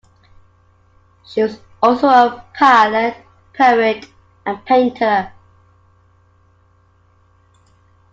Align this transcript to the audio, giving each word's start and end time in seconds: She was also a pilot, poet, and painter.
She 1.23 1.43
was 1.43 1.59
also 1.79 2.07
a 2.07 2.43
pilot, 2.55 3.17
poet, 3.53 4.07
and 4.47 4.65
painter. 4.65 5.31